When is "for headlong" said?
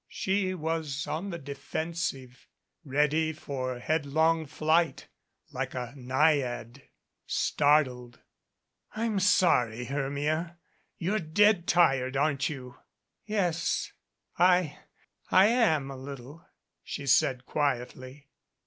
3.33-4.47